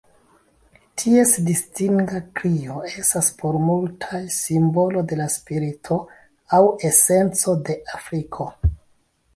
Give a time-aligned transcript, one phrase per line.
[1.01, 6.01] Ties distinga krio estas, por multaj, simbolo de la spirito
[6.61, 8.53] aŭ esenco de Afriko.